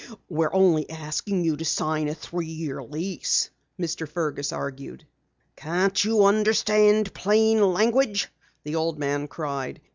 [0.29, 4.09] "We're only asking you to sign a three year lease" Mr.
[4.09, 5.05] Fergus argued.
[5.55, 8.29] "Can't you understand plain language?"
[8.63, 9.79] the old man cried.